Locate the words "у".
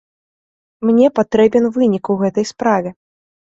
2.17-2.19